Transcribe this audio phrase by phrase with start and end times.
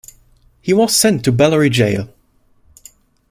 [0.63, 2.11] He was sent to Bellary Jail.